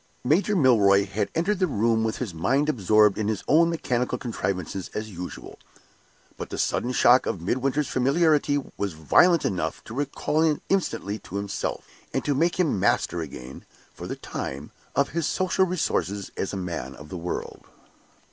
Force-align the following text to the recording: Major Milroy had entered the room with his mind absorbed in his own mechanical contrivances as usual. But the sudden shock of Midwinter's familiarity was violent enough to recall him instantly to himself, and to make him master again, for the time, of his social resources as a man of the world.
Major 0.23 0.55
Milroy 0.55 1.05
had 1.05 1.29
entered 1.35 1.59
the 1.59 1.67
room 1.67 2.03
with 2.03 2.17
his 2.17 2.33
mind 2.33 2.69
absorbed 2.69 3.19
in 3.19 3.27
his 3.27 3.43
own 3.47 3.69
mechanical 3.69 4.17
contrivances 4.17 4.89
as 4.95 5.11
usual. 5.11 5.59
But 6.37 6.49
the 6.49 6.57
sudden 6.57 6.91
shock 6.91 7.27
of 7.27 7.39
Midwinter's 7.39 7.87
familiarity 7.87 8.59
was 8.77 8.93
violent 8.93 9.45
enough 9.45 9.83
to 9.83 9.93
recall 9.93 10.41
him 10.41 10.59
instantly 10.69 11.19
to 11.19 11.35
himself, 11.35 11.85
and 12.15 12.25
to 12.25 12.33
make 12.33 12.59
him 12.59 12.79
master 12.79 13.21
again, 13.21 13.63
for 13.93 14.07
the 14.07 14.15
time, 14.15 14.71
of 14.95 15.09
his 15.09 15.27
social 15.27 15.67
resources 15.67 16.31
as 16.35 16.51
a 16.51 16.57
man 16.57 16.95
of 16.95 17.09
the 17.09 17.15
world. 17.17 17.67